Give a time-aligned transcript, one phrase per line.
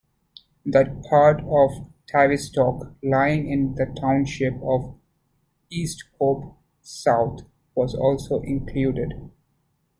[0.65, 4.95] That part of Tavistock lying in the township of
[5.71, 7.41] Easthope South
[7.75, 9.29] was also included.